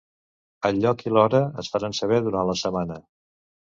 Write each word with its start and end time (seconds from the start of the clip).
El 0.69 0.79
lloc 0.85 1.03
i 1.09 1.13
l’hora 1.17 1.41
es 1.65 1.71
faran 1.75 1.95
saber 1.99 2.21
durant 2.29 2.51
la 2.51 2.57
setmana. 2.63 2.99